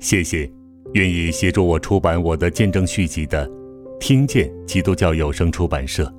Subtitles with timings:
[0.00, 0.50] 谢谢，
[0.94, 3.48] 愿意协助我出版我的见证续集的
[4.00, 6.10] 听见基督教有声出版社。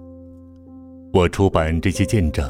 [1.12, 2.48] 我出版这些见证，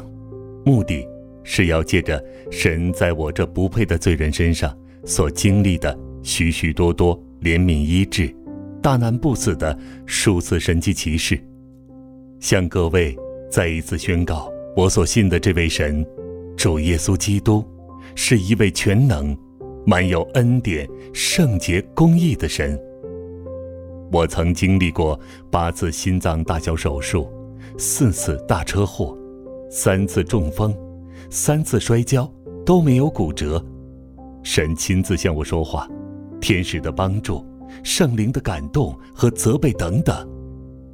[0.62, 1.08] 目的
[1.42, 8.32] 是要借着神在我这不配的罪人身上所经历的许许多多怜悯医治、
[8.82, 11.42] 大难不死的数次神迹奇事，
[12.40, 13.16] 向各位
[13.50, 16.06] 再一次宣告我所信的这位神。
[16.58, 17.64] 主耶稣基督
[18.14, 19.34] 是一位全能、
[19.84, 22.78] 满有恩典、圣洁、公义的神。
[24.10, 25.18] 我曾经历过
[25.50, 27.28] 八次心脏大小手术，
[27.78, 29.16] 四次大车祸，
[29.70, 30.76] 三次中风，
[31.30, 32.30] 三次摔跤
[32.64, 33.64] 都没有骨折。
[34.42, 35.88] 神亲自向我说话，
[36.40, 37.46] 天使的帮助、
[37.82, 40.28] 圣灵的感动和责备等等，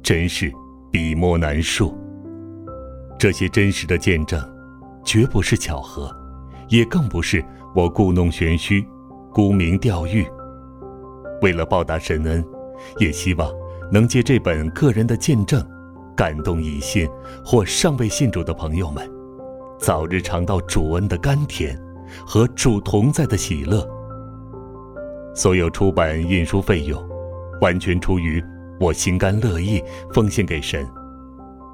[0.01, 0.51] 真是
[0.91, 1.97] 笔墨难述。
[3.17, 4.39] 这些真实的见证。
[5.05, 6.13] 绝不是巧合，
[6.67, 7.43] 也更不是
[7.75, 8.85] 我故弄玄虚、
[9.31, 10.25] 沽名钓誉。
[11.41, 12.43] 为了报答神恩，
[12.97, 13.51] 也希望
[13.91, 15.63] 能借这本个人的见证，
[16.15, 17.07] 感动已信
[17.45, 19.09] 或尚未信主的朋友们，
[19.77, 21.79] 早日尝到主恩的甘甜
[22.25, 23.87] 和主同在的喜乐。
[25.35, 27.01] 所有出版印书费用，
[27.61, 28.43] 完全出于
[28.79, 29.81] 我心甘乐意
[30.11, 30.85] 奉献给神。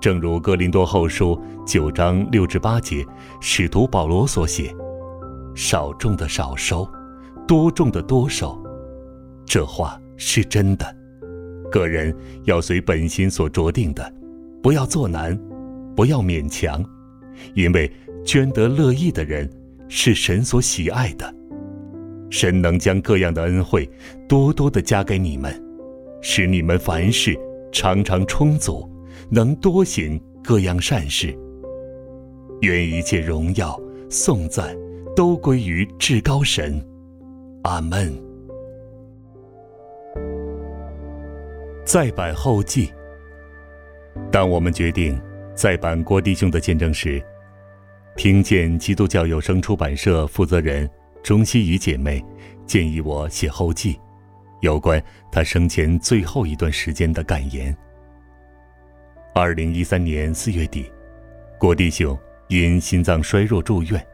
[0.01, 1.35] 正如《哥林多后书》
[1.65, 3.03] 九章六至八节，
[3.39, 4.75] 使徒保罗所写
[5.55, 6.87] ：“少种的少收，
[7.47, 8.61] 多种的多收。”
[9.47, 10.85] 这话是真的。
[11.71, 14.13] 个人要随本心所着定的，
[14.61, 15.37] 不要做难，
[15.95, 16.83] 不要勉强，
[17.53, 17.91] 因为
[18.23, 19.49] 捐得乐意的人
[19.89, 21.33] 是神所喜爱的。
[22.29, 23.89] 神能将各样的恩惠
[24.27, 25.63] 多多的加给你们，
[26.21, 27.37] 使你们凡事
[27.71, 28.89] 常常充足。
[29.29, 31.35] 能多行各样善事，
[32.61, 33.79] 愿一切荣耀
[34.09, 34.75] 颂赞
[35.15, 36.85] 都归于至高神，
[37.63, 38.13] 阿门。
[41.85, 42.91] 再版后记。
[44.29, 45.17] 当我们决定
[45.53, 47.23] 再版郭弟兄的见证时，
[48.17, 50.89] 听见基督教有声出版社负责人
[51.23, 52.21] 钟希怡姐妹
[52.65, 53.97] 建议我写后记，
[54.59, 55.01] 有关
[55.31, 57.75] 他生前最后一段时间的感言。
[59.33, 60.91] 二零一三年四月底，
[61.57, 62.17] 郭弟兄
[62.49, 64.05] 因心脏衰弱住院。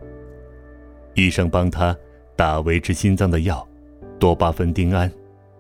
[1.13, 1.95] 医生帮他
[2.35, 3.67] 打维持心脏的药，
[4.19, 5.11] 多巴酚丁胺，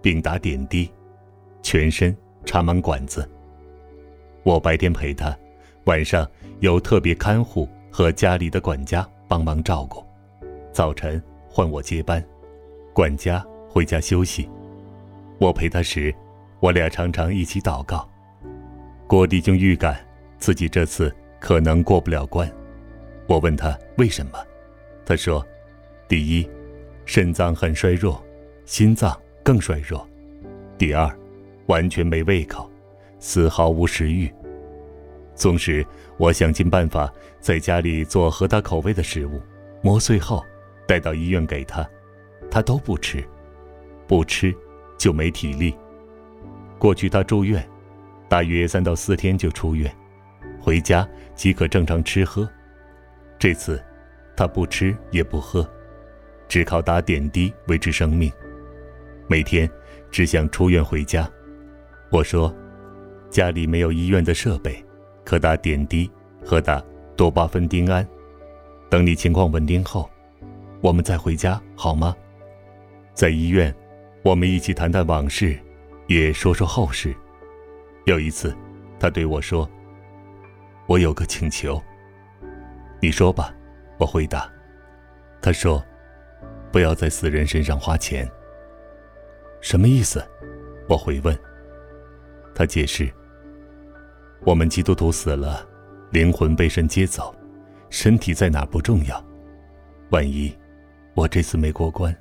[0.01, 0.89] 并打点滴，
[1.61, 3.29] 全身插满管子。
[4.43, 5.37] 我白天陪他，
[5.85, 6.27] 晚上
[6.59, 10.03] 有特别看护和家里的管家帮忙照顾，
[10.71, 12.23] 早晨换我接班，
[12.93, 14.49] 管家回家休息。
[15.37, 16.13] 我陪他时，
[16.59, 18.07] 我俩常常一起祷告。
[19.07, 19.99] 郭迪就预感
[20.37, 22.49] 自己这次可能过不了关，
[23.27, 24.39] 我问他为什么，
[25.05, 25.45] 他说：
[26.07, 26.49] 第一，
[27.05, 28.23] 肾脏很衰弱，
[28.65, 29.99] 心脏更衰弱；
[30.77, 31.09] 第二，
[31.67, 32.69] 完全没胃口，
[33.19, 34.31] 丝毫无食欲。
[35.35, 35.85] 纵使
[36.17, 39.41] 我想尽办法在家里做合他口味的食物，
[39.81, 40.45] 磨碎后
[40.87, 41.87] 带到医院给他，
[42.49, 43.23] 他都不吃，
[44.07, 44.55] 不吃
[44.97, 45.75] 就没体力。
[46.77, 47.65] 过去他住院。
[48.29, 49.93] 大约三到四天就出院，
[50.57, 52.49] 回家即可正常吃喝。
[53.37, 53.83] 这次，
[54.41, 55.69] 他不吃也不喝，
[56.47, 58.33] 只靠打点滴维持生命。
[59.27, 59.69] 每天
[60.09, 61.29] 只想出院回家。
[62.09, 62.51] 我说，
[63.29, 64.83] 家里没有医院的设备，
[65.23, 66.09] 可打点滴
[66.43, 66.83] 和打
[67.15, 68.03] 多巴酚丁胺。
[68.89, 70.09] 等你情况稳定后，
[70.81, 72.15] 我们再回家好吗？
[73.13, 73.71] 在医院，
[74.23, 75.55] 我们一起谈谈往事，
[76.07, 77.15] 也说说后事。
[78.05, 78.57] 有一次，
[78.99, 79.69] 他对我说
[80.89, 81.79] ：“我有个请求。”
[82.99, 83.53] 你说吧，
[84.01, 84.51] 我回答。
[85.43, 85.83] 他说
[86.73, 88.27] ：“不要在死人身上花钱。”
[89.61, 90.27] 什么意思？
[90.89, 91.37] 我回问。
[92.55, 93.07] 他解释
[94.43, 95.63] ：“我们基督徒死了，
[96.09, 97.31] 灵魂被神接走，
[97.91, 99.23] 身体在哪不重要。
[100.09, 100.51] 万一
[101.13, 102.15] 我这次没过关，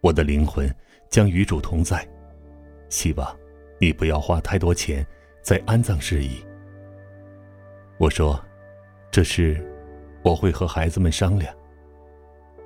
[0.00, 0.74] 我的灵魂
[1.10, 2.02] 将与主同在。
[2.88, 3.28] 希望。”
[3.80, 5.04] 你不要花太多钱
[5.42, 6.42] 在安葬事宜。
[7.98, 8.42] 我说，
[9.10, 9.60] 这事
[10.24, 11.54] 我会和孩子们商量。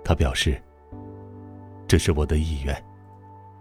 [0.05, 0.57] 他表示，
[1.87, 2.85] 这是我的意愿，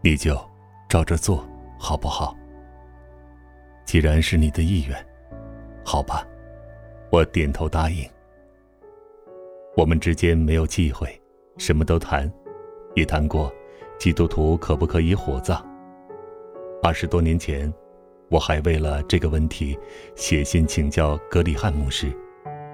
[0.02, 0.40] 你就
[0.88, 1.46] 照着做
[1.78, 2.38] 好不好？
[3.84, 4.96] 既然是你的意愿，
[5.84, 6.26] 好吧，
[7.10, 8.08] 我点头答应。
[9.76, 11.10] 我们之间没有忌讳，
[11.58, 12.32] 什么都谈，
[12.96, 13.52] 也谈过
[13.98, 15.66] 基督徒可不可以火葬。
[16.84, 17.74] 二十多年前，
[18.30, 19.78] 我还为了这个问题
[20.16, 22.12] 写信请教格里汉牧师，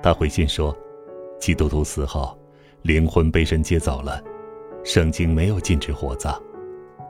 [0.01, 0.75] 他回信说，
[1.39, 2.37] 基督徒死后
[2.81, 4.23] 灵魂被神接走了，
[4.83, 6.41] 圣经没有禁止火葬，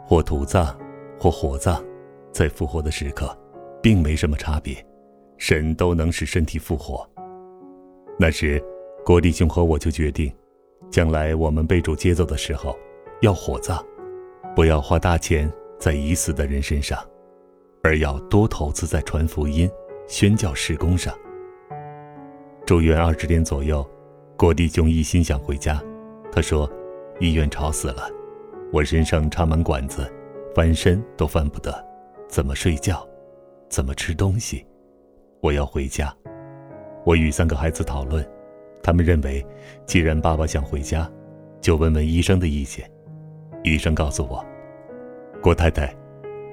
[0.06, 0.76] 或土葬，
[1.20, 1.84] 或火葬，
[2.32, 3.36] 在复活的时刻，
[3.82, 4.76] 并没什么差别，
[5.38, 7.08] 神都能使身体复活。
[8.18, 8.64] 那时。
[9.06, 10.34] 郭弟兄和我就决定，
[10.90, 12.74] 将来我们被主接走的时候，
[13.20, 13.86] 要火葬，
[14.56, 16.98] 不要花大钱在已死的人身上，
[17.84, 19.70] 而要多投资在传福音、
[20.08, 21.14] 宣教事工上。
[22.66, 23.86] 住院二十天左右，
[24.36, 25.82] 郭弟兄一心想回家，
[26.32, 26.70] 他说
[27.22, 28.10] ：“医院吵死了，
[28.72, 30.12] 我身上插满管子，
[30.56, 31.74] 翻身都翻不得，
[32.28, 33.08] 怎么睡觉，
[33.70, 34.66] 怎么吃东西？
[35.40, 36.14] 我要回家。”
[37.06, 38.28] 我与三个孩子讨论。
[38.82, 39.46] 他们认为，
[39.86, 41.10] 既然爸爸想回家，
[41.62, 42.90] 就问问医生的意见。
[43.64, 44.44] 医生告诉我
[45.42, 45.96] ：“郭太太，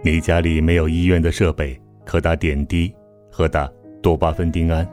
[0.04, 2.94] 你家里没有医院的设备，可打点滴
[3.32, 3.68] 和打
[4.02, 4.86] 多巴芬丁胺。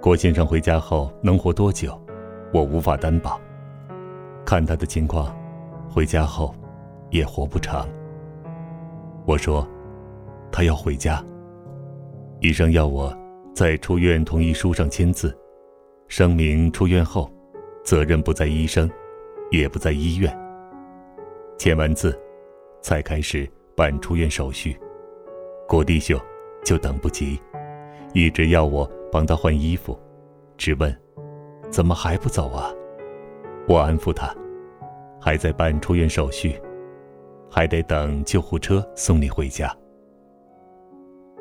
[0.00, 2.00] 郭先生回家后能活多久，
[2.52, 3.40] 我无法担保。
[4.44, 5.36] 看他的情况，
[5.90, 6.54] 回家后
[7.10, 7.86] 也活不长。”
[9.26, 9.68] 我说
[10.52, 11.22] ：“他要回家。”
[12.40, 13.14] 医生要我
[13.52, 15.36] 在出院同意书上签字。
[16.06, 17.30] 声明出院后，
[17.84, 18.88] 责任不在医生，
[19.50, 20.32] 也不在医院。
[21.58, 22.18] 签完字，
[22.80, 24.78] 才开始办出院手续。
[25.66, 26.18] 郭弟兄
[26.64, 27.38] 就等不及，
[28.12, 29.98] 一直要我帮他换衣服，
[30.56, 30.94] 质问
[31.70, 32.72] ：“怎么还不走啊？”
[33.68, 34.34] 我安抚他
[35.20, 36.60] ：“还在办出院手续，
[37.50, 39.74] 还得等救护车送你回家。”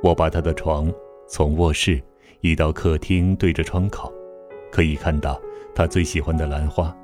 [0.04, 0.92] 我把他的床
[1.28, 2.02] 从卧室
[2.42, 4.14] 移到客厅，对着窗口。
[4.70, 5.42] 可以看到
[5.74, 6.96] 他最喜欢的兰花。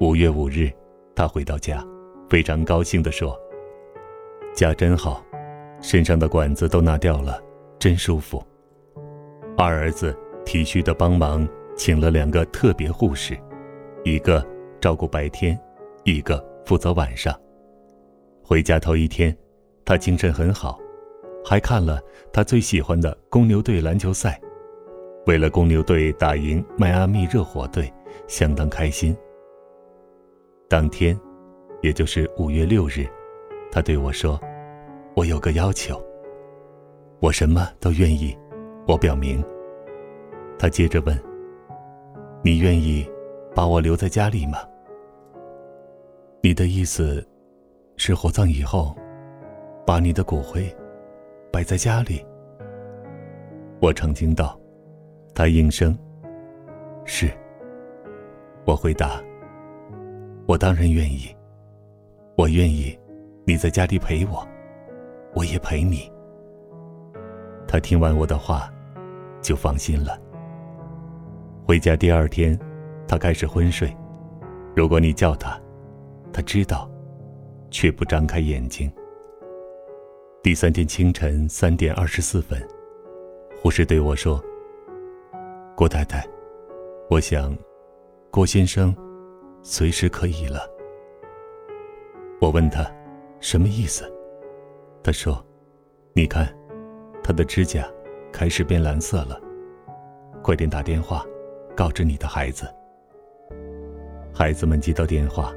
[0.00, 0.72] 五月五日，
[1.14, 1.86] 他回到家，
[2.30, 3.38] 非常高兴地说
[4.56, 5.22] ：“家真好，
[5.82, 7.38] 身上的管子都拿掉了，
[7.80, 8.40] 真舒服。”
[9.58, 13.36] 二儿子体恤地帮忙，请了两个特别护士，
[14.04, 14.46] 一个
[14.80, 15.58] 照顾白天，
[16.04, 17.34] 一个负责晚上。
[18.42, 19.36] 回家头一天，
[19.84, 20.78] 他精神很好，
[21.44, 22.00] 还看了
[22.32, 24.40] 他最喜欢的公牛队篮球赛。
[25.26, 27.92] 为了公牛队打赢迈阿密热火队，
[28.26, 29.14] 相当开心。
[30.68, 31.18] 当天，
[31.82, 33.06] 也就是五月六日，
[33.70, 34.40] 他对我说
[35.14, 36.02] ：“我有个要求，
[37.20, 38.36] 我什么都愿意。”
[38.88, 39.44] 我表明。
[40.58, 41.16] 他接着问
[42.42, 43.08] ：“你愿意
[43.54, 44.58] 把我留在家里吗？”
[46.42, 47.24] 你的意思
[47.96, 48.96] 是火葬以后，
[49.86, 50.74] 把你的骨灰
[51.52, 52.24] 摆在家里？
[53.80, 54.58] 我澄清道。
[55.34, 55.96] 他应声
[57.06, 57.30] ：“是。”
[58.66, 59.22] 我回答
[60.46, 61.34] ：“我当然愿意。
[62.36, 62.98] 我愿意
[63.46, 64.46] 你在家里陪我，
[65.34, 66.10] 我也陪你。”
[67.70, 68.68] 他听完我的话，
[69.40, 70.20] 就放心了。
[71.64, 72.58] 回家第二天，
[73.06, 73.96] 他开始昏睡。
[74.74, 75.56] 如果你叫他，
[76.32, 76.90] 他知道，
[77.70, 78.92] 却不张开眼睛。
[80.42, 82.60] 第三天清晨三点二十四分，
[83.62, 84.42] 护士对我说。
[85.76, 86.26] 郭太太，
[87.08, 87.56] 我想，
[88.32, 88.92] 郭先生
[89.62, 90.68] 随时可以了。
[92.40, 92.84] 我问他，
[93.38, 94.12] 什么意思？
[95.04, 95.40] 他说
[96.14, 96.52] ：“你看，
[97.22, 97.86] 他的指甲
[98.32, 99.40] 开始变蓝色了。
[100.42, 101.24] 快点打电话，
[101.76, 102.72] 告知你的孩子。”
[104.32, 105.52] 孩子们接到电话，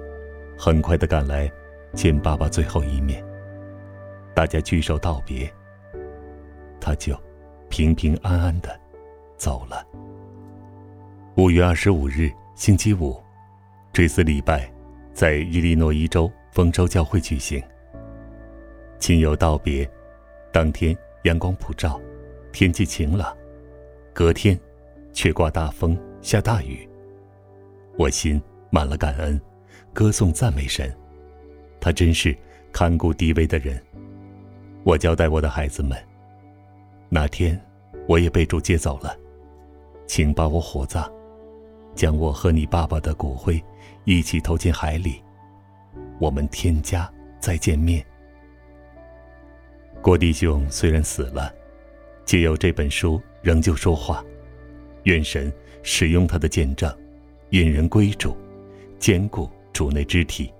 [0.57, 1.49] 很快的赶来
[1.93, 3.23] 见爸爸最后一面。
[4.35, 5.51] 大家举手道别，
[6.81, 7.15] 他就
[7.69, 8.77] 平平安安的
[9.37, 9.85] 走了。
[11.35, 13.15] 五月二十五日，星期五，
[13.93, 14.69] 追思礼拜
[15.13, 17.63] 在伊利诺伊州丰州教会举行。
[18.99, 19.89] 亲友道别，
[20.51, 21.99] 当天阳光普照，
[22.51, 23.35] 天气晴朗，
[24.13, 24.59] 隔天
[25.13, 26.87] 却刮大风下大雨。
[27.97, 29.39] 我心满了感恩，
[29.93, 30.93] 歌颂赞美神，
[31.79, 32.35] 他真是
[32.73, 33.81] 看顾低微的人。
[34.83, 35.97] 我交代我的孩子们，
[37.07, 37.59] 那天
[38.05, 39.15] 我也被主接走了，
[40.05, 41.09] 请把我火葬。
[41.95, 43.63] 将我和你爸爸的骨灰
[44.03, 45.23] 一起投进海里，
[46.19, 48.05] 我们天家再见面。
[50.03, 51.49] 郭弟兄虽然死了，
[52.25, 54.21] 借由这本书仍旧说话。
[55.03, 56.93] 愿神使用他的见证，
[57.51, 58.35] 引人归主，
[58.99, 60.53] 坚固主内肢体，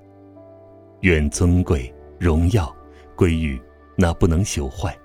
[1.01, 2.73] 愿尊贵荣耀
[3.17, 3.61] 归于
[3.97, 4.97] 那不能朽坏、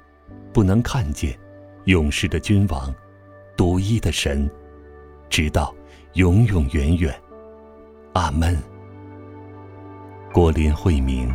[0.52, 1.36] 不能看见、
[1.86, 2.94] 永世的君王，
[3.56, 4.48] 独一的神，
[5.28, 5.74] 直到
[6.12, 7.12] 永永远远。
[8.12, 8.56] 阿门。
[10.32, 11.28] 郭林慧明。